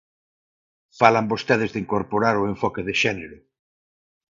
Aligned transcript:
Falan 0.99 1.29
vostedes 1.31 1.69
de 1.71 1.81
incorporar 1.83 2.35
o 2.37 2.47
enfoque 2.51 2.81
de 2.87 2.93
xénero. 3.01 3.37